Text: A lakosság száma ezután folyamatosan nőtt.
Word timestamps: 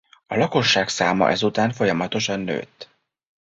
A 0.27 0.35
lakosság 0.37 0.87
száma 0.87 1.29
ezután 1.29 1.71
folyamatosan 1.71 2.39
nőtt. 2.39 2.97